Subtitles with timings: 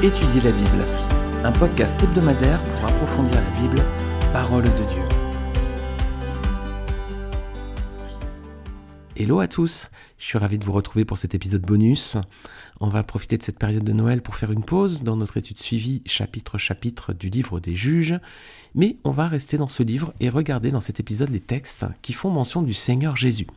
[0.00, 0.86] Étudier la Bible,
[1.42, 3.82] un podcast hebdomadaire pour approfondir la Bible,
[4.32, 5.02] parole de Dieu.
[9.16, 12.16] Hello à tous, je suis ravi de vous retrouver pour cet épisode bonus.
[12.78, 15.58] On va profiter de cette période de Noël pour faire une pause dans notre étude
[15.58, 18.20] suivie chapitre chapitre du livre des juges,
[18.76, 22.12] mais on va rester dans ce livre et regarder dans cet épisode les textes qui
[22.12, 23.48] font mention du Seigneur Jésus.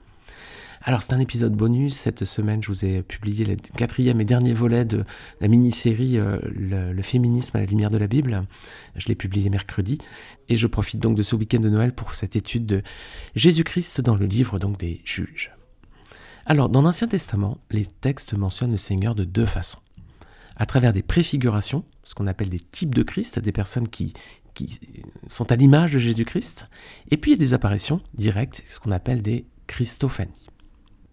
[0.84, 1.94] Alors c'est un épisode bonus.
[1.94, 5.06] Cette semaine, je vous ai publié le quatrième et dernier volet de
[5.40, 8.46] la mini-série euh, le, féminisme à la lumière de la Bible.
[8.96, 10.00] Je l'ai publié mercredi
[10.50, 12.82] et je profite donc de ce week-end de Noël pour cette étude de
[13.36, 15.52] Jésus-Christ dans le livre donc des Juges.
[16.48, 19.82] Alors dans l'Ancien Testament, les textes mentionnent le Seigneur de deux façons.
[20.56, 24.14] À travers des préfigurations, ce qu'on appelle des types de Christ, des personnes qui,
[24.56, 24.80] qui
[25.28, 26.66] sont à l'image de Jésus-Christ,
[27.12, 30.51] et puis il y a des apparitions directes, ce qu'on appelle des Christophanies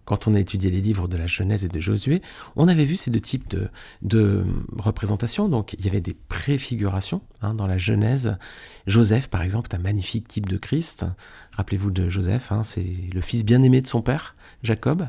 [0.09, 2.23] quand on a étudié les livres de la Genèse et de Josué,
[2.57, 3.55] on avait vu ces deux types
[4.01, 4.47] de,
[4.79, 5.51] représentations.
[5.51, 8.39] Donc il y avait des préfigurations hein, dans la Genèse.
[8.87, 11.05] Joseph, par exemple, est un magnifique type de Christ.
[11.59, 15.07] Rappelez-vous de Joseph, hein, c'est le fils bien-aimé de son père, Jacob.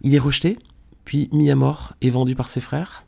[0.00, 0.58] Il est rejeté,
[1.04, 3.04] puis mis à mort et vendu par ses frères.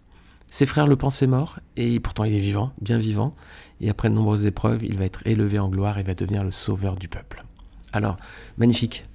[0.50, 3.34] Ses frères le pensaient mort, et pourtant il est vivant, bien vivant.
[3.80, 6.50] Et après de nombreuses épreuves, il va être élevé en gloire et va devenir le
[6.50, 7.42] sauveur du peuple.
[7.94, 8.19] Alors,
[8.58, 9.06] magnifique,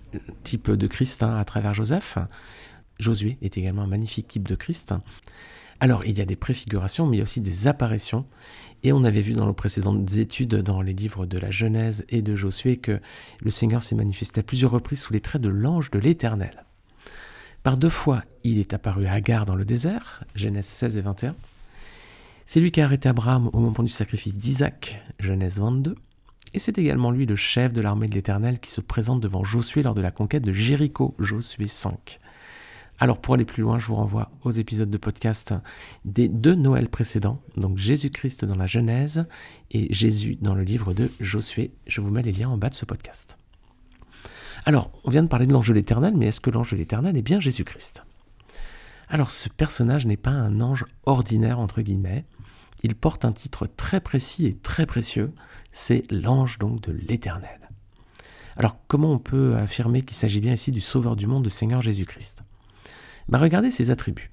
[0.43, 2.17] type de Christ hein, à travers Joseph.
[2.99, 4.93] Josué est également un magnifique type de Christ.
[5.79, 8.25] Alors, il y a des préfigurations, mais il y a aussi des apparitions.
[8.83, 12.23] Et on avait vu dans nos précédentes études, dans les livres de la Genèse et
[12.23, 12.99] de Josué, que
[13.41, 16.65] le Seigneur s'est manifesté à plusieurs reprises sous les traits de l'ange de l'Éternel.
[17.61, 21.35] Par deux fois, il est apparu à Agar dans le désert, Genèse 16 et 21.
[22.45, 25.95] C'est lui qui a arrêté Abraham au moment du sacrifice d'Isaac, Genèse 22.
[26.57, 29.83] Et c'est également lui le chef de l'armée de l'Éternel qui se présente devant Josué
[29.83, 32.19] lors de la conquête de Jéricho, Josué 5.
[32.97, 35.53] Alors pour aller plus loin, je vous renvoie aux épisodes de podcast
[36.03, 39.27] des deux Noëls précédents, donc Jésus-Christ dans la Genèse
[39.69, 41.75] et Jésus dans le livre de Josué.
[41.85, 43.37] Je vous mets les liens en bas de ce podcast.
[44.65, 47.15] Alors, on vient de parler de l'ange de l'Éternel, mais est-ce que l'ange de l'Éternel
[47.17, 48.01] est bien Jésus-Christ?
[49.09, 52.25] Alors ce personnage n'est pas un ange ordinaire, entre guillemets,
[52.83, 55.33] il porte un titre très précis et très précieux,
[55.71, 57.69] c'est l'ange donc de l'Éternel.
[58.55, 61.81] Alors comment on peut affirmer qu'il s'agit bien ici du Sauveur du monde, de Seigneur
[61.81, 62.43] Jésus-Christ?
[63.29, 64.31] Bah, Regardez ses attributs.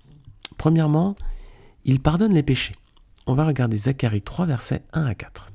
[0.57, 1.17] Premièrement,
[1.85, 2.75] il pardonne les péchés.
[3.27, 5.49] On va regarder Zacharie 3, versets 1 à 4.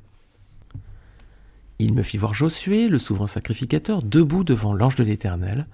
[1.80, 5.68] Il me fit voir Josué, le souverain sacrificateur, debout devant l'ange de l'Éternel,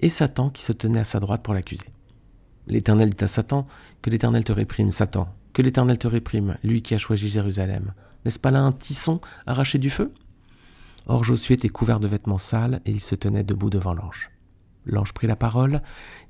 [0.00, 1.88] et Satan qui se tenait à sa droite pour l'accuser.
[2.68, 3.66] L'Éternel dit à Satan,
[4.00, 7.92] Que l'Éternel te réprime, Satan, l'Éternel te réprime, lui qui a choisi Jérusalem.
[8.24, 10.12] N'est-ce pas là un tisson arraché du feu?
[11.06, 14.30] Or Josué était couvert de vêtements sales et il se tenait debout devant l'ange.
[14.84, 15.82] L'ange prit la parole,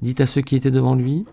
[0.02, 1.26] dit à ceux qui étaient devant lui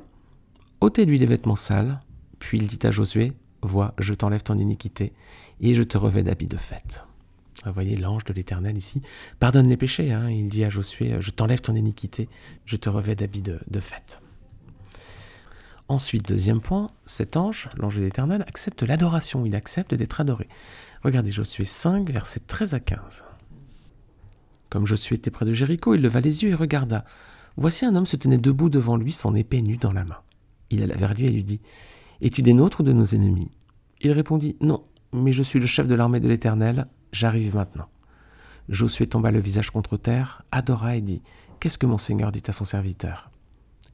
[0.82, 2.00] ôtez-lui les vêtements sales.
[2.40, 5.14] Puis il dit à Josué Vois, je t'enlève ton iniquité
[5.60, 7.06] et je te revais d'habits de fête.
[7.66, 9.02] Vous voyez l'ange de l'Éternel ici
[9.40, 10.12] pardonne les péchés.
[10.12, 10.30] Hein.
[10.30, 12.30] Il dit à Josué Je t'enlève ton iniquité,
[12.66, 14.22] je te revais d'habits de fête.
[15.88, 20.47] Ensuite, deuxième point, cet ange, l'ange de l'Éternel, accepte l'adoration, il accepte d'être adoré.
[21.03, 23.23] Regardez Josué 5, versets 13 à 15.
[24.72, 27.06] Comme Josué était près de Jéricho, il leva les yeux et regarda.
[27.56, 30.18] Voici un homme se tenait debout devant lui, son épée nue dans la main.
[30.72, 31.62] Il alla vers lui et lui dit
[32.19, 33.52] Es-tu des nôtres ou de nos ennemis?
[34.02, 34.81] Il répondit Non,
[35.13, 37.90] mais je suis le chef de l'armée de l'Éternel, j'arrive maintenant.
[38.69, 41.22] Josué tomba le visage contre terre, adora et dit
[41.59, 43.29] Qu'est-ce que mon Seigneur dit à son serviteur?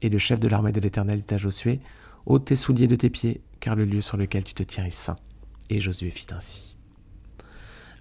[0.02, 1.80] Et le chef de l'armée de l'Éternel à Josué,
[2.26, 4.90] ôte tes souliers de tes pieds, car le lieu sur lequel tu te tiens est
[4.90, 5.18] saint.
[5.70, 6.76] Et Josué fit ainsi.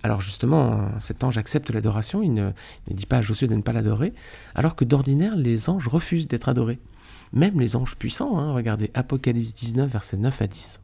[0.03, 2.53] Alors justement, cet ange accepte l'adoration, il ne,
[2.91, 4.15] dit pas à Josué de ne pas l'adorer,
[4.55, 6.78] alors que d'ordinaire, les anges refusent d'être adorés.
[7.33, 10.81] Même les anges puissants, hein, regardez Apocalypse 19, versets 9 à 10.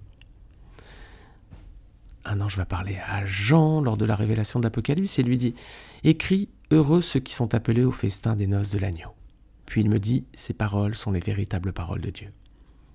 [2.27, 5.55] Un ange va parler à Jean lors de la révélation d'Apocalypse et lui dit
[6.05, 9.16] Écris, heureux ceux qui sont appelés au festin des noces de l'agneau.
[9.67, 12.29] Puis il me dit, ces paroles sont les véritables paroles de Dieu.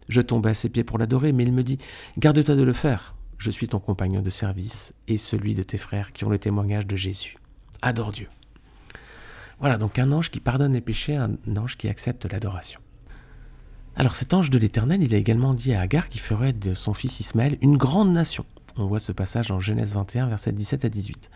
[0.09, 1.77] Je tombe à ses pieds pour l'adorer, mais il me dit,
[2.17, 3.15] garde-toi de le faire.
[3.37, 6.87] Je suis ton compagnon de service et celui de tes frères qui ont le témoignage
[6.87, 7.37] de Jésus.
[7.81, 8.27] Adore Dieu.
[9.59, 12.79] Voilà, donc un ange qui pardonne les péchés, un ange qui accepte l'adoration.
[13.95, 16.93] Alors cet ange de l'Éternel, il a également dit à Agar qu'il ferait de son
[16.93, 18.45] fils Ismaël une grande nation.
[18.77, 21.29] On voit ce passage en Genèse 21, versets 17 à 18.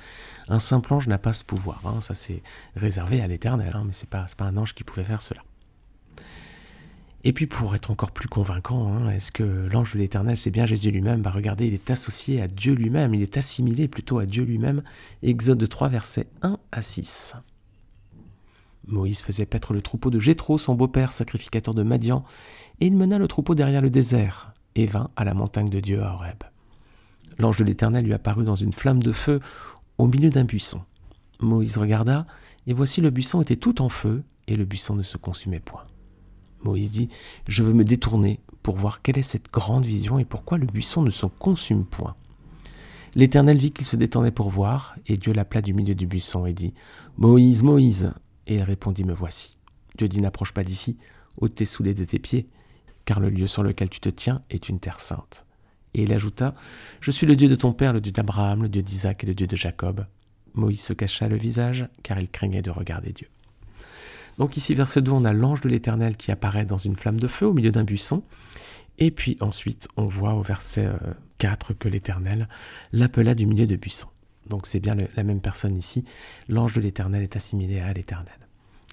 [0.47, 2.01] Un simple ange n'a pas ce pouvoir, hein.
[2.01, 2.41] ça c'est
[2.75, 5.41] réservé à l'éternel, hein, mais ce n'est pas, pas un ange qui pouvait faire cela.
[7.23, 10.67] Et puis pour être encore plus convaincant, hein, est-ce que l'ange de l'éternel c'est bien
[10.67, 11.23] Jésus lui-même?
[11.23, 14.83] Bah regardez, il est associé à Dieu lui-même, il est assimilé plutôt à Dieu lui-même.
[15.23, 17.35] Exode 3, versets 1 à 6.
[18.87, 22.23] Moïse faisait paître le troupeau de Jéthro, son beau-père, sacrificateur de Madian,
[22.79, 24.53] et il mena le troupeau derrière le désert.
[24.75, 26.43] et vint à la montagne de Dieu à Horeb.
[27.37, 29.39] L'ange de l'Éternel lui apparut dans une flamme de feu
[29.97, 30.81] au milieu d'un buisson.
[31.39, 32.25] Moïse regarda,
[32.67, 35.83] et voici le buisson était tout en feu, et le buisson ne se consumait point.
[36.63, 37.09] Moïse dit,
[37.47, 41.01] Je veux me détourner pour voir quelle est cette grande vision et pourquoi le buisson
[41.01, 42.15] ne se consume point.
[43.13, 46.53] L'Éternel vit qu'il se détendait pour voir, et Dieu l'appela du milieu du buisson et
[46.53, 46.73] dit,
[47.17, 48.13] Moïse, Moïse.
[48.47, 49.57] Et il répondit, Me voici.
[49.97, 50.97] Dieu dit, N'approche pas d'ici,
[51.37, 52.49] ôte tes soulets de tes pieds,
[53.05, 55.45] car le lieu sur lequel tu te tiens est une terre sainte.
[55.95, 56.53] Et il ajouta,
[56.99, 59.33] Je suis le Dieu de ton père, le Dieu d'Abraham, le Dieu d'Isaac et le
[59.33, 60.05] Dieu de Jacob.
[60.53, 63.27] Moïse se cacha le visage, car il craignait de regarder Dieu.
[64.37, 67.27] Donc ici, verset 2, on a l'ange de l'Éternel qui apparaît dans une flamme de
[67.27, 68.23] feu au milieu d'un buisson.
[68.99, 70.89] Et puis ensuite, on voit au verset
[71.37, 72.49] 4 euh, que l'Éternel
[72.91, 74.07] l'appela du milieu de buisson.
[74.49, 76.03] Donc c'est bien la même personne ici.
[76.49, 78.44] L'ange de l'Éternel est assimilé à l'Éternel.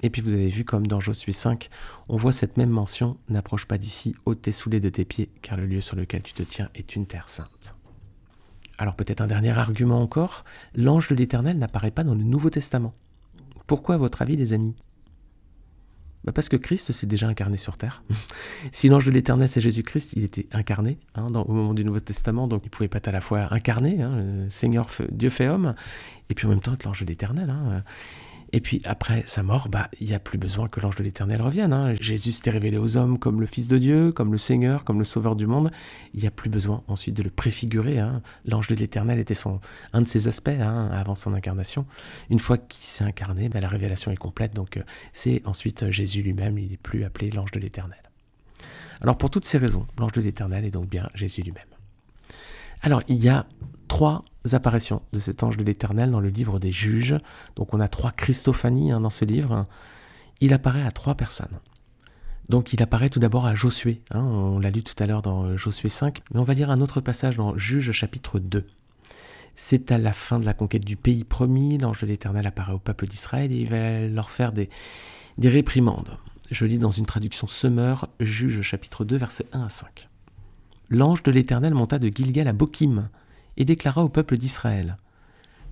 [0.03, 1.69] Et puis vous avez vu comme dans Josué 5,
[2.09, 5.57] on voit cette même mention, n'approche pas d'ici, ôte tes soulets de tes pieds, car
[5.57, 7.77] le lieu sur lequel tu te tiens est une terre sainte.
[8.79, 10.45] Alors peut-être un dernier argument encore,
[10.75, 12.93] l'ange de l'Éternel n'apparaît pas dans le Nouveau Testament.
[13.69, 14.75] Pourquoi à votre avis les amis?
[16.25, 18.03] Bah Parce que Christ s'est déjà incarné sur terre.
[18.73, 22.49] si l'ange de l'Éternel c'est Jésus-Christ, il était incarné hein, au moment du Nouveau Testament,
[22.49, 25.75] donc il pouvait pas être à la fois incarné, hein, Seigneur Dieu fait homme,
[26.29, 27.51] et puis en même temps être l'ange de l'Éternel.
[27.51, 27.85] Hein.
[28.55, 31.41] Et puis après sa mort, bah, il n'y a plus besoin que l'ange de l'Éternel
[31.41, 31.73] revienne.
[31.73, 31.95] Hein.
[31.99, 35.05] Jésus s'était révélé aux hommes comme le Fils de Dieu, comme le Seigneur, comme le
[35.05, 35.71] Sauveur du monde.
[36.13, 37.99] Il n'y a plus besoin ensuite de le préfigurer.
[37.99, 38.21] Hein.
[38.45, 39.61] L'ange de l'Éternel était son,
[39.95, 41.87] un de ses aspects hein, avant son incarnation.
[42.29, 44.55] Une fois qu'il s'est incarné, bah, la révélation est complète.
[44.55, 44.83] Donc euh,
[45.13, 48.03] c'est ensuite Jésus lui-même, il n'est plus appelé l'ange de l'Éternel.
[49.01, 51.65] Alors pour toutes ces raisons, l'ange de l'Éternel est donc bien Jésus lui-même.
[52.83, 53.47] Alors il y a
[53.89, 54.23] trois
[54.53, 57.17] apparitions de cet ange de l'Éternel dans le livre des juges.
[57.57, 59.67] Donc on a trois Christophanies hein, dans ce livre.
[60.41, 61.59] Il apparaît à trois personnes.
[62.49, 65.45] Donc il apparaît tout d'abord à Josué, hein, on l'a lu tout à l'heure dans
[65.45, 68.67] euh, Josué 5, mais on va lire un autre passage dans Juges chapitre 2.
[69.55, 72.79] C'est à la fin de la conquête du pays promis, l'ange de l'Éternel apparaît au
[72.79, 74.69] peuple d'Israël et il va leur faire des,
[75.39, 76.19] des réprimandes.
[76.51, 80.09] Je lis dans une traduction Semeur, Juges chapitre 2, versets 1 à 5.
[80.91, 83.09] L'ange de l'Éternel monta de Gilgal à Bokim,
[83.57, 84.97] et déclara au peuple d'Israël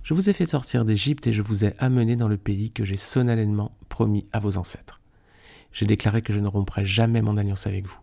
[0.03, 2.85] Je vous ai fait sortir d'Égypte et je vous ai amené dans le pays que
[2.85, 5.01] j'ai solennellement promis à vos ancêtres.
[5.73, 7.99] J'ai déclaré que je ne romprai jamais mon alliance avec vous.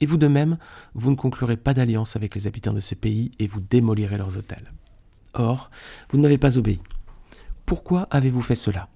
[0.00, 0.58] Et vous de même,
[0.94, 4.36] vous ne conclurez pas d'alliance avec les habitants de ce pays et vous démolirez leurs
[4.36, 4.72] hôtels.
[5.34, 5.70] Or,
[6.10, 6.80] vous ne m'avez pas obéi.
[7.66, 8.88] Pourquoi avez-vous fait cela?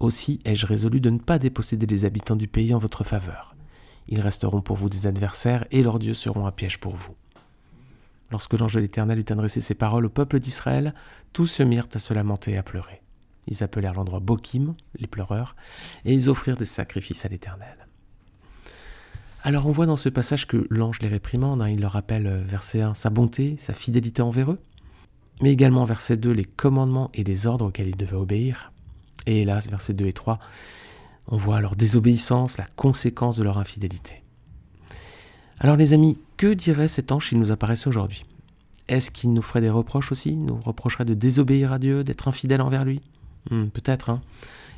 [0.00, 3.54] Aussi ai-je résolu de ne pas déposséder les habitants du pays en votre faveur.
[4.08, 7.14] Ils resteront pour vous des adversaires et leurs dieux seront un piège pour vous.
[8.34, 10.92] Lorsque l'ange de l'Éternel eut adressé ces paroles au peuple d'Israël,
[11.32, 13.00] tous se mirent à se lamenter et à pleurer.
[13.46, 15.54] Ils appelèrent l'endroit Bokim, les pleureurs,
[16.04, 17.86] et ils offrirent des sacrifices à l'Éternel.
[19.44, 21.68] Alors on voit dans ce passage que l'ange les réprimande, hein.
[21.68, 24.58] il leur rappelle, euh, verset 1, sa bonté, sa fidélité envers eux,
[25.40, 28.72] mais également verset 2, les commandements et les ordres auxquels ils devaient obéir.
[29.26, 30.40] Et hélas, versets 2 et 3,
[31.28, 34.23] on voit leur désobéissance, la conséquence de leur infidélité.
[35.64, 38.26] Alors les amis, que dirait cet ange s'il nous apparaissait aujourd'hui?
[38.88, 42.60] Est-ce qu'il nous ferait des reproches aussi nous reprocherait de désobéir à Dieu, d'être infidèle
[42.60, 43.00] envers lui?
[43.50, 44.10] Hmm, Peut-être.
[44.10, 44.20] Hein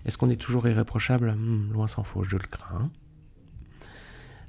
[0.05, 1.33] Est-ce qu'on est toujours irréprochable?
[1.33, 2.89] Hmm, Loin s'en faut, je le crains.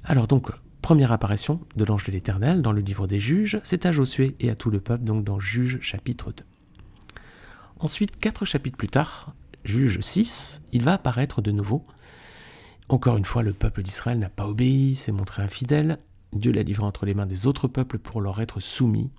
[0.04, 3.90] Alors donc, première apparition de l'ange de l'Éternel dans le livre des juges, c'est à
[3.90, 6.44] Josué et à tout le peuple, donc dans Juges chapitre 2.
[7.80, 11.84] Ensuite, quatre chapitres plus tard, Juge 6, il va apparaître de nouveau.
[12.88, 15.98] Encore une fois, le peuple d'Israël n'a pas obéi, s'est montré infidèle,
[16.32, 19.10] Dieu l'a livré entre les mains des autres peuples pour leur être soumis.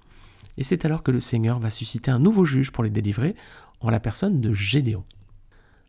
[0.57, 3.35] Et c'est alors que le Seigneur va susciter un nouveau juge pour les délivrer,
[3.81, 5.03] en la personne de Gédéon.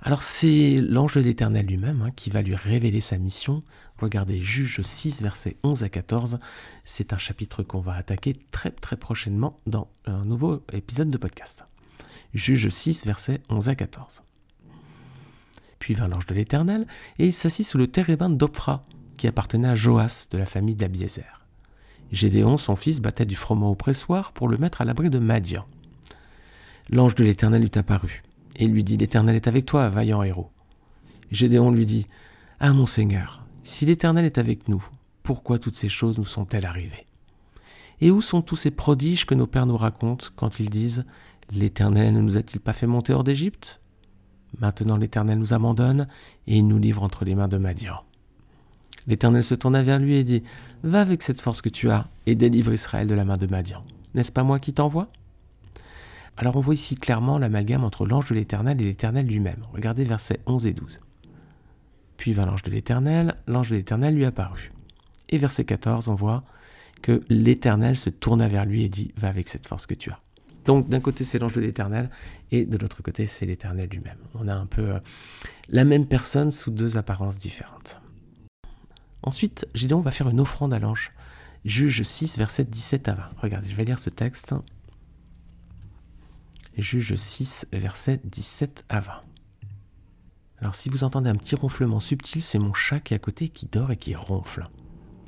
[0.03, 3.61] Alors c'est l'ange de l'Éternel lui-même hein, qui va lui révéler sa mission.
[3.99, 6.39] Regardez Juge 6, versets 11 à 14.
[6.85, 11.67] C'est un chapitre qu'on va attaquer très très prochainement dans un nouveau épisode de podcast.
[12.33, 14.23] Juge 6, versets 11 à 14.
[15.81, 16.87] Puis vint l'ange de l'Éternel
[17.19, 18.81] et il s'assit sous le térébin d'Ophra,
[19.21, 21.45] qui appartenait à Joas de la famille d'Abiézer.
[22.11, 25.67] Gédéon, son fils, battait du froment au pressoir pour le mettre à l'abri de Madian.
[26.89, 28.23] L'ange de l'Éternel lui apparu,
[28.57, 30.51] et lui dit L'Éternel est avec toi, vaillant héros.
[31.31, 32.07] Gédéon lui dit
[32.61, 34.83] Ah, mon Seigneur, si l'Éternel est avec nous,
[35.23, 37.05] pourquoi toutes ces choses nous sont-elles arrivées?
[38.01, 41.05] Et où sont tous ces prodiges que nos pères nous racontent quand ils disent
[41.53, 43.83] L'Éternel ne nous a-t-il pas fait monter hors d'Égypte
[44.59, 46.07] Maintenant l'Éternel nous abandonne
[46.47, 48.03] et il nous livre entre les mains de Madian.
[49.11, 50.45] L'Éternel se tourna vers lui et dit
[50.85, 53.85] Va avec cette force que tu as et délivre Israël de la main de Madian.
[54.15, 55.09] N'est-ce pas moi qui t'envoie?
[56.37, 59.63] Alors on voit ici clairement l'amalgame entre l'ange de l'Éternel et l'Éternel lui-même.
[59.73, 61.01] Regardez versets 11 et 12.
[62.19, 64.71] Puis vint l'ange de l'Éternel, l'ange de l'Éternel lui apparut.
[65.29, 66.45] Et verset 14, on voit
[67.03, 70.21] que l'Éternel se tourna vers lui et dit Va avec cette force que tu as.
[70.67, 72.11] Donc d'un côté c'est l'ange de l'Éternel
[72.53, 74.19] et de l'autre côté c'est l'Éternel lui-même.
[74.37, 75.01] On a un peu euh,
[75.69, 78.01] la même personne sous deux apparences différentes.
[79.23, 81.11] Ensuite, Gédéon va faire une offrande à l'ange.
[81.65, 83.23] Juge 6, verset 17 à 20.
[83.43, 84.55] Regardez, je vais lire ce texte.
[86.79, 89.13] Juge 6, verset 17 à 20.
[90.61, 93.49] Alors si vous entendez un petit ronflement subtil, c'est mon chat qui est à côté
[93.49, 94.65] qui dort et qui ronfle.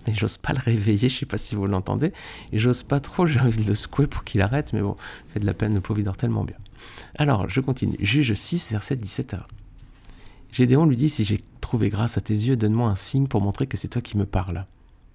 [0.06, 2.12] Et j'ose pas le réveiller, je sais pas si vous l'entendez.
[2.52, 4.96] Et j'ose pas trop, j'ai envie de le secouer pour qu'il arrête, mais bon,
[5.28, 6.56] fait de la peine, le pauvre il dort tellement bien.
[7.16, 7.96] Alors, je continue.
[8.00, 9.46] Juge 6, verset 17 à 20.
[10.50, 11.40] Gédéon lui dit Si j'ai
[11.73, 14.26] trouvé grâce à tes yeux, donne-moi un signe pour montrer que c'est toi qui me
[14.26, 14.67] parles.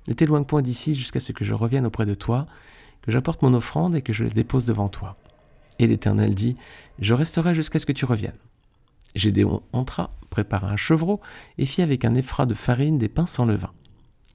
[0.07, 2.47] Ne t'éloigne point d'ici jusqu'à ce que je revienne auprès de toi,
[3.03, 5.13] que j'apporte mon offrande et que je la dépose devant toi.
[5.77, 6.55] Et l'Éternel dit
[6.97, 8.39] Je resterai jusqu'à ce que tu reviennes.
[9.13, 11.21] Gédéon entra, prépara un chevreau
[11.59, 13.71] et fit avec un effrat de farine des pains sans levain.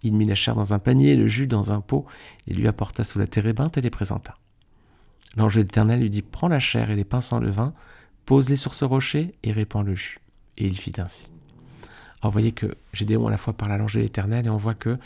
[0.05, 2.07] Il mit la chair dans un panier, le jus dans un pot,
[2.47, 4.37] et lui apporta sous la térébinthe et les présenta.
[5.37, 7.75] L'ange éternel lui dit Prends la chair et les pains sans levain,
[8.27, 10.21] pose-les sur ce rocher et répands le jus.
[10.57, 11.33] Et il fit ainsi.
[12.23, 14.57] Alors vous voyez que Gédéon à la fois parle à l'ange de l'éternel et on
[14.57, 14.97] voit que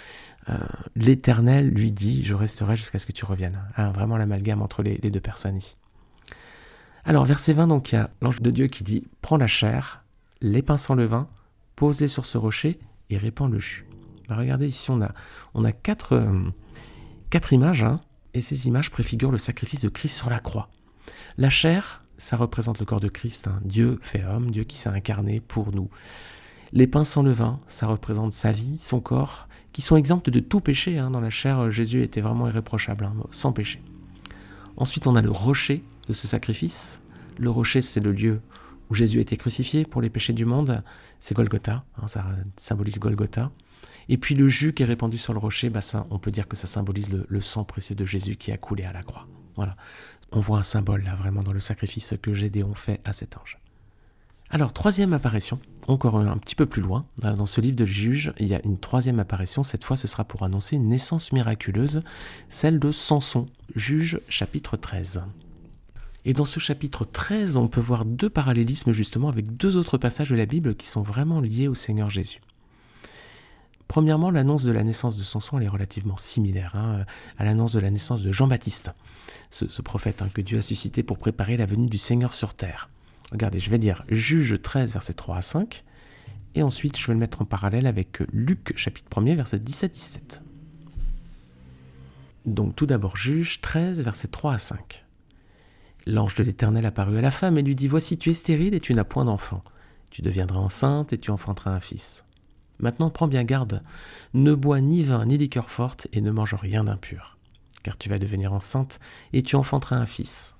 [0.50, 0.58] euh,
[0.96, 3.58] l'éternel lui dit Je resterai jusqu'à ce que tu reviennes.
[3.78, 5.76] Hein, vraiment l'amalgame entre les, deux personnes ici.
[7.06, 10.04] Alors, verset 20, donc, il y a l'ange de Dieu qui dit Prends la chair,
[10.42, 11.26] les pains sans levain,
[11.74, 13.86] pose-les sur ce rocher et répands le jus.
[14.28, 15.12] Bah, regardez ici, on a,
[15.54, 16.50] on a quatre, euh,
[17.50, 17.96] images, hein,
[18.34, 20.68] et ces images préfigurent le sacrifice de Christ sur la croix.
[21.38, 23.60] La chair, ça représente le corps de Christ, hein.
[23.64, 25.88] Dieu fait homme, Dieu qui s'est incarné pour nous.
[26.72, 30.60] Les pains sans levain, ça représente sa vie, son corps, qui sont exempts de tout
[30.60, 30.98] péché.
[30.98, 31.10] Hein.
[31.10, 33.82] Dans la chair, Jésus était vraiment irréprochable, sans péché.
[34.76, 37.02] Ensuite, on a le rocher de ce sacrifice.
[37.38, 38.40] Le rocher, c'est le lieu
[38.90, 40.82] où Jésus a été crucifié pour les péchés du monde.
[41.18, 42.24] C'est Golgotha, ça
[42.56, 43.50] symbolise Golgotha.
[44.08, 45.80] Et puis le jus qui est répandu sur le rocher, bah
[46.10, 48.92] on peut dire que ça symbolise le, sang précieux de Jésus qui a coulé à
[48.92, 49.26] la croix.
[49.56, 49.76] Voilà.
[50.32, 53.58] On voit un symbole là vraiment dans le sacrifice que Gédéon fait à cet ange.
[54.48, 58.46] Alors, troisième apparition, encore un petit peu plus loin, dans ce livre de Juge, il
[58.46, 62.00] y a une troisième apparition, cette fois ce sera pour annoncer une naissance miraculeuse,
[62.48, 65.22] celle de Samson, Juge chapitre 13.
[66.24, 70.30] Et dans ce chapitre 13, on peut voir deux parallélismes justement avec deux autres passages
[70.30, 72.40] de la Bible qui sont vraiment liés au Seigneur Jésus.
[73.88, 77.04] Premièrement, l'annonce de la naissance de Samson est relativement similaire hein,
[77.38, 78.90] à l'annonce de la naissance de Jean-Baptiste,
[79.50, 82.90] ce, prophète hein, que Dieu a suscité pour préparer la venue du Seigneur sur terre.
[83.32, 85.84] Regardez, je vais lire Juge 13, versets 3 à 5,
[86.54, 90.42] et ensuite je vais le mettre en parallèle avec Luc chapitre 1 verset 17-17.
[92.46, 95.04] Donc tout d'abord Juge 13, versets 3 à 5.
[96.06, 98.80] L'ange de l'Éternel apparut à la femme et lui dit, Voici, tu es stérile et
[98.80, 99.62] tu n'as point d'enfant.
[100.10, 102.24] Tu deviendras enceinte et tu enfanteras un fils.
[102.78, 103.82] Maintenant prends bien garde,
[104.34, 107.38] ne bois ni vin ni liqueur forte et ne mange rien d'impur,
[107.82, 109.00] car tu vas devenir enceinte
[109.32, 110.54] et tu enfanteras un fils.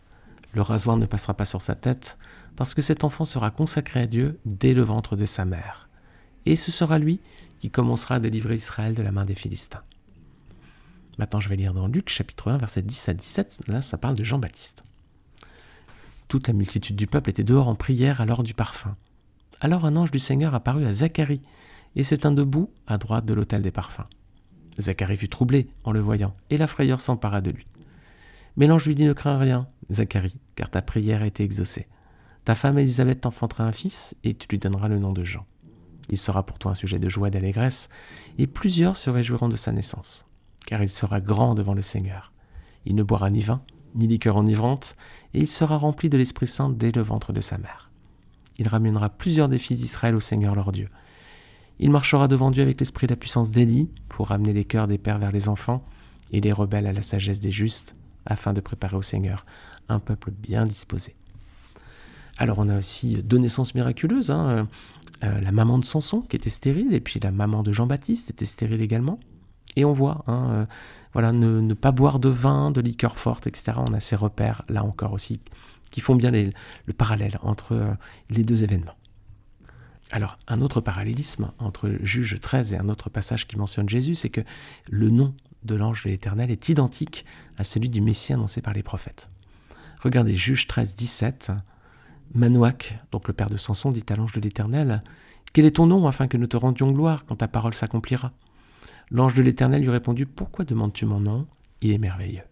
[0.55, 2.17] Le rasoir ne passera pas sur sa tête,
[2.57, 5.89] parce que cet enfant sera consacré à Dieu dès le ventre de sa mère.
[6.47, 7.21] Et ce sera lui
[7.59, 9.83] qui commencera à délivrer Israël de la main des Philistins.
[11.19, 13.61] Maintenant, je vais lire dans Luc chapitre 1, verset 10 à 17.
[13.69, 14.85] Là, ça parle de Jean-Baptiste.
[16.29, 18.97] Toute la multitude du peuple était dehors en prière à l'heure du parfum.
[19.61, 21.41] Alors un ange du Seigneur apparut à Zacharie,
[21.95, 24.05] et se tint debout à droite de l'autel des parfums.
[24.79, 27.65] Zacharie fut troublé en le voyant, et la frayeur s'empara de lui.
[28.57, 31.87] Mais l'ange lui dit Ne crains rien, Zacharie, car ta prière a été exaucée.
[32.47, 35.45] Ta femme Élisabeth t'enfantera un fils, et tu lui donneras le nom de Jean.
[36.09, 37.91] Il sera pour toi un sujet de joie et d'allégresse,
[38.38, 40.25] et plusieurs se réjouiront de sa naissance,
[40.65, 42.33] car il sera grand devant le Seigneur.
[42.87, 43.61] Il ne boira ni vin,
[43.95, 44.97] ni liqueur enivrante,
[45.35, 47.91] et il sera rempli de l'Esprit Saint dès le ventre de sa mère.
[48.59, 50.88] Il ramènera plusieurs des fils d'Israël au Seigneur leur Dieu,
[51.79, 54.97] il marchera devant Dieu avec l'esprit et la puissance d'Élie pour ramener les cœurs des
[54.97, 55.85] pères vers les enfants
[56.33, 59.45] et les rebelles à la sagesse des justes, afin de préparer au Seigneur
[59.88, 61.17] un peuple bien disposé.
[62.38, 64.49] Alors on a aussi deux naissances miraculeuses, hein.
[64.49, 64.64] euh,
[65.25, 68.45] euh, la maman de Samson qui était stérile, et puis la maman de Jean-Baptiste était
[68.45, 69.19] stérile également.
[69.76, 70.66] Et on voit, hein, euh,
[71.12, 73.73] voilà, ne, pas boire de vin, de liqueur forte, etc.
[73.76, 75.40] On a ces repères là encore aussi
[75.90, 77.97] qui font bien le parallèle entre
[78.28, 78.97] les deux événements.
[80.11, 84.28] Alors, un autre parallélisme entre Juge 13 et un autre passage qui mentionne Jésus, c'est
[84.28, 84.43] que
[84.90, 87.25] le nom de l'ange de l'Éternel est identique
[87.57, 89.31] à celui du Messie annoncé par les prophètes.
[90.02, 91.52] Regardez Juge 13, 17.
[92.35, 95.00] Manouac, donc le père de Samson, dit à l'ange de l'Éternel
[95.52, 98.33] Quel est ton nom afin que nous te rendions gloire quand ta parole s'accomplira?
[99.11, 101.47] L'ange de l'Éternel lui répondit Pourquoi demandes-tu mon nom?
[101.80, 102.42] Il est merveilleux.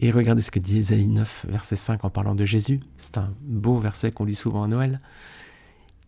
[0.00, 2.80] Et regardez ce que dit Ésaïe 9, verset 5 en parlant de Jésus.
[2.96, 5.00] C'est un beau verset qu'on lit souvent à Noël.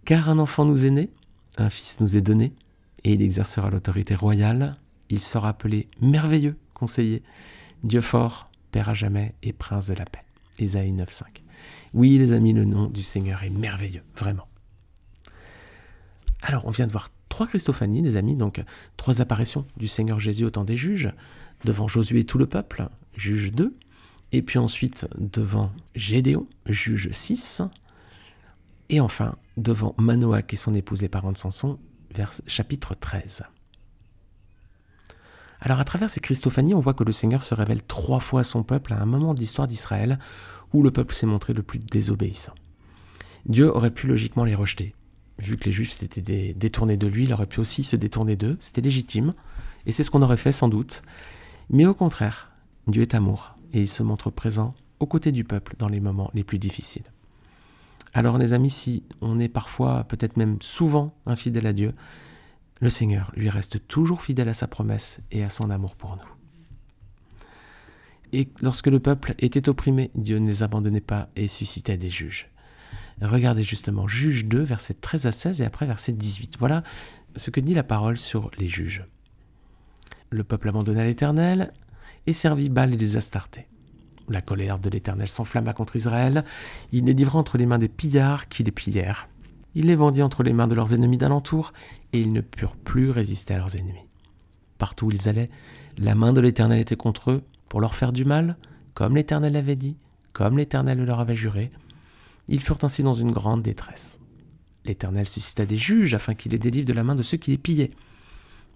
[0.04, 1.10] Car un enfant nous est né,
[1.58, 2.52] un fils nous est donné,
[3.04, 4.76] et il exercera l'autorité royale.
[5.08, 7.22] Il sera appelé merveilleux, conseiller,
[7.82, 10.22] Dieu fort, Père à jamais et Prince de la paix.
[10.58, 11.24] Ésaïe 9.5.
[11.94, 14.46] Oui, les amis, le nom du Seigneur est merveilleux, vraiment.
[16.42, 18.62] Alors, on vient de voir trois Christophanies, les amis, donc
[18.96, 21.12] trois apparitions du Seigneur Jésus au temps des juges,
[21.64, 23.74] devant Josué et tout le peuple, juge 2,
[24.32, 27.62] et puis ensuite devant Gédéon, juge 6,
[28.88, 31.78] et enfin devant Manoach et son épouse et parents de Samson,
[32.14, 33.44] vers chapitre 13.
[35.60, 38.44] Alors à travers ces Christophanies, on voit que le Seigneur se révèle trois fois à
[38.44, 40.18] son peuple à un moment de l'histoire d'Israël
[40.72, 42.54] où le peuple s'est montré le plus désobéissant.
[43.46, 44.94] Dieu aurait pu logiquement les rejeter.
[45.38, 48.56] Vu que les Juifs s'étaient détournés de lui, il aurait pu aussi se détourner d'eux,
[48.60, 49.32] c'était légitime,
[49.86, 51.02] et c'est ce qu'on aurait fait sans doute.
[51.70, 52.52] Mais au contraire,
[52.86, 56.30] Dieu est amour, et il se montre présent aux côtés du peuple dans les moments
[56.34, 57.04] les plus difficiles.
[58.12, 61.94] Alors les amis, si on est parfois, peut-être même souvent, infidèle à Dieu,
[62.80, 66.40] le Seigneur lui reste toujours fidèle à sa promesse et à son amour pour nous.
[68.32, 72.48] Et lorsque le peuple était opprimé, Dieu ne les abandonnait pas et suscitait des juges.
[73.20, 76.56] Regardez justement Juge 2, versets 13 à 16 et après verset 18.
[76.58, 76.82] Voilà
[77.36, 79.04] ce que dit la parole sur les juges.
[80.30, 81.72] Le peuple abandonna l'Éternel
[82.26, 83.66] et servit Baal et les Astartés.
[84.28, 86.44] La colère de l'Éternel s'enflamma contre Israël.
[86.92, 89.28] Il les livra entre les mains des pillards qui les pillèrent.
[89.74, 91.72] Il les vendit entre les mains de leurs ennemis d'alentour,
[92.12, 94.06] et ils ne purent plus résister à leurs ennemis.
[94.78, 95.50] Partout où ils allaient,
[95.98, 98.56] la main de l'Éternel était contre eux, pour leur faire du mal,
[98.94, 99.96] comme l'Éternel l'avait dit,
[100.32, 101.70] comme l'Éternel leur avait juré.
[102.48, 104.20] Ils furent ainsi dans une grande détresse.
[104.84, 107.58] L'Éternel suscita des juges afin qu'ils les délivrent de la main de ceux qui les
[107.58, 107.90] pillaient.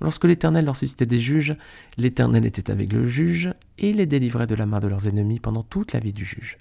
[0.00, 1.56] Lorsque l'Éternel leur suscitait des juges,
[1.96, 5.62] l'Éternel était avec le juge et les délivrait de la main de leurs ennemis pendant
[5.62, 6.58] toute la vie du juge.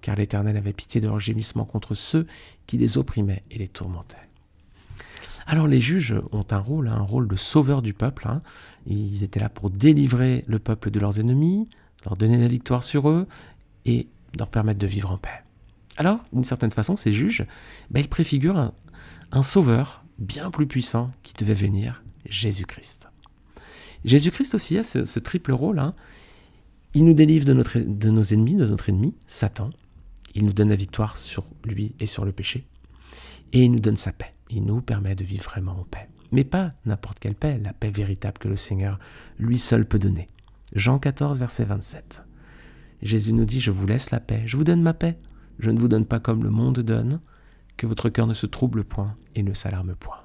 [0.00, 2.26] Car l'Éternel avait pitié de leurs gémissements contre ceux
[2.66, 4.16] qui les opprimaient et les tourmentaient.
[5.46, 8.28] Alors les juges ont un rôle, hein, un rôle de sauveur du peuple.
[8.28, 8.40] Hein.
[8.86, 11.68] Ils étaient là pour délivrer le peuple de leurs ennemis,
[12.04, 13.26] leur donner la victoire sur eux
[13.84, 14.06] et
[14.38, 15.42] leur permettre de vivre en paix.
[15.96, 17.44] Alors, d'une certaine façon, ces juges,
[17.90, 18.72] ben, ils préfigurent
[19.32, 23.08] un sauveur bien plus puissant qui devait venir Jésus-Christ.
[24.04, 25.78] Jésus-Christ aussi a ce, triple rôle.
[25.78, 25.92] Hein.
[26.94, 27.52] Il nous délivre de,
[28.10, 29.70] nos ennemis, de notre ennemi, Satan.
[30.34, 32.66] Il nous donne la victoire sur lui et sur le péché.
[33.52, 34.30] Et il nous donne sa paix.
[34.48, 36.08] Il nous permet de vivre vraiment en paix.
[36.32, 38.98] Mais pas n'importe quelle paix, la paix véritable que le Seigneur
[39.38, 40.28] lui seul peut donner.
[40.74, 42.24] Jean 14, verset 27.
[43.02, 45.18] Jésus nous dit, je vous laisse la paix, je vous donne ma paix.
[45.58, 47.20] Je ne vous donne pas comme le monde donne,
[47.76, 50.16] que votre cœur ne se trouble point et ne s'alarme point.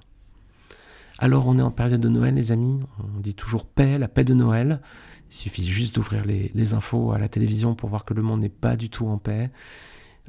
[1.18, 4.26] Alors on est en période de Noël les amis, on dit toujours paix, la paix
[4.26, 4.82] de Noël.
[5.30, 8.50] Il suffit juste d'ouvrir les, infos à la télévision pour voir que le monde n'est
[8.50, 9.50] pas du tout en paix.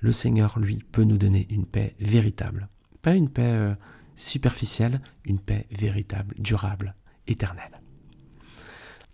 [0.00, 2.68] Le Seigneur, lui, peut nous donner une paix véritable.
[3.02, 3.74] Pas une paix euh,
[4.14, 6.94] superficielle, une paix véritable, durable,
[7.26, 7.80] éternelle.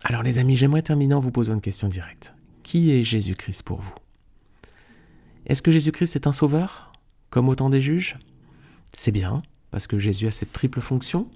[0.03, 2.35] Alors les amis, j'aimerais terminer en vous posant une question directe.
[2.61, 3.93] Qui est Jésus-Christ pour vous?
[5.45, 6.91] Est-ce que Jésus-Christ est un sauveur,
[7.29, 8.17] comme au temps des juges?
[8.93, 11.27] C'est bien, parce que Jésus a cette triple fonction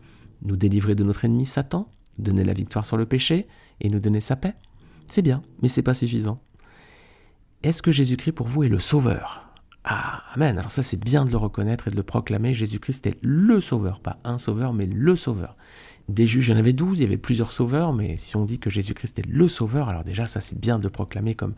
[0.42, 3.48] nous délivrer de notre ennemi Satan, donner la victoire sur le péché
[3.82, 4.56] et nous donner sa paix.
[5.10, 6.42] C'est bien, mais c'est pas suffisant.
[7.64, 9.48] Est-ce que Jésus-Christ pour vous est le sauveur?
[9.84, 10.58] Ah, amen.
[10.58, 12.54] Alors ça c'est bien de le reconnaître et de le proclamer.
[12.54, 15.56] Jésus-Christ est le sauveur, pas un sauveur, mais le sauveur.
[16.10, 18.46] Des juges, il y en avait douze, il y avait plusieurs sauveurs, mais si on
[18.46, 21.56] dit que Jésus-Christ est le sauveur, alors déjà ça c'est bien de le proclamer comme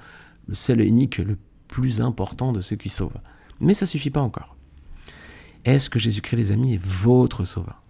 [0.48, 1.38] le seul et unique, le
[1.68, 3.20] plus important de ceux qui sauvent.
[3.60, 4.56] Mais ça suffit pas encore.
[5.66, 7.82] Est-ce que Jésus-Christ, les amis, est votre sauveur?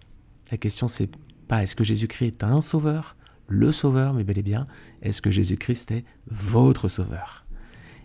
[0.50, 1.10] La question, c'est
[1.48, 4.66] pas est-ce que Jésus-Christ est un sauveur, le sauveur, mais bel et bien,
[5.02, 7.46] est-ce que Jésus-Christ est votre sauveur?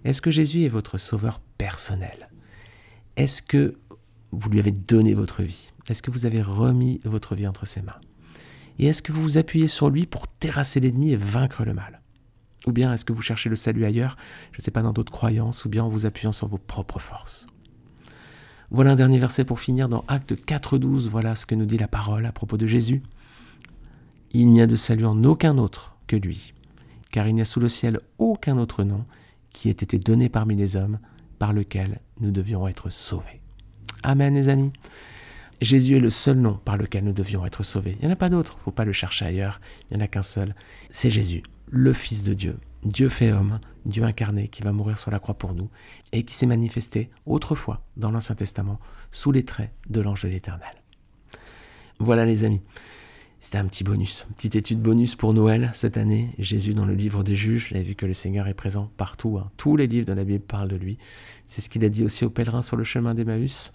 [0.04, 2.30] Est-ce que Jésus est votre sauveur personnel?
[3.16, 3.76] Est-ce que
[4.32, 5.72] vous lui avez donné votre vie?
[5.88, 8.00] Est-ce que vous avez remis votre vie entre ses mains?
[8.78, 12.02] Et est-ce que vous vous appuyez sur lui pour terrasser l'ennemi et vaincre le mal?
[12.68, 14.18] Ou bien est-ce que vous cherchez le salut ailleurs,
[14.52, 17.00] je ne sais pas, dans d'autres croyances, ou bien en vous appuyant sur vos propres
[17.00, 17.48] forces?
[18.72, 21.08] Voilà un dernier verset pour finir dans Acte 4.12.
[21.08, 23.02] Voilà ce que nous dit la parole à propos de Jésus.
[24.32, 26.54] Il n'y a de salut en aucun autre que lui,
[27.12, 29.06] car il n'y a sous le ciel aucun autre nom
[29.52, 31.00] qui ait été donné parmi les hommes
[31.40, 33.42] par lequel nous devions être sauvés.
[34.04, 34.72] Amen les amis.
[35.62, 37.96] Jésus est le seul nom par lequel nous devions être sauvés.
[38.00, 40.02] Il n'y en a pas d'autre, il ne faut pas le chercher ailleurs, il n'y
[40.02, 40.54] en a qu'un seul.
[40.90, 45.10] C'est Jésus, le Fils de Dieu, Dieu fait homme, Dieu incarné qui va mourir sur
[45.10, 45.70] la croix pour nous
[46.12, 48.80] et qui s'est manifesté autrefois dans l'Ancien Testament
[49.12, 50.70] sous les traits de l'ange de l'Éternel.
[51.98, 52.62] Voilà les amis,
[53.40, 56.32] c'était un petit bonus, petite étude bonus pour Noël cette année.
[56.40, 59.52] Jésus dans le livre des juges, vous vu que le Seigneur est présent partout, hein.
[59.56, 60.98] tous les livres de la Bible parlent de lui.
[61.46, 63.72] C'est ce qu'il a dit aussi aux pèlerins sur le chemin d'Emmaüs.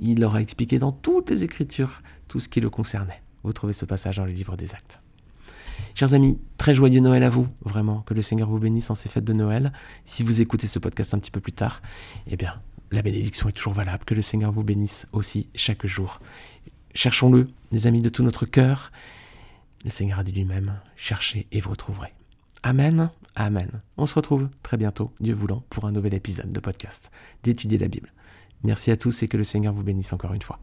[0.00, 3.22] Il leur a expliqué dans toutes les Écritures tout ce qui le concernait.
[3.44, 5.01] Vous trouvez ce passage dans le livre des Actes.
[5.94, 9.08] Chers amis, très joyeux Noël à vous, vraiment, que le Seigneur vous bénisse en ces
[9.08, 9.72] fêtes de Noël.
[10.04, 11.82] Si vous écoutez ce podcast un petit peu plus tard,
[12.26, 12.54] eh bien,
[12.90, 16.20] la bénédiction est toujours valable, que le Seigneur vous bénisse aussi chaque jour.
[16.94, 18.92] Cherchons-le, les amis de tout notre cœur.
[19.84, 22.12] Le Seigneur a dit lui-même, cherchez et vous retrouverez.
[22.62, 23.80] Amen, Amen.
[23.96, 27.10] On se retrouve très bientôt, Dieu voulant, pour un nouvel épisode de podcast
[27.42, 28.12] d'étudier la Bible.
[28.62, 30.60] Merci à tous et que le Seigneur vous bénisse encore une fois.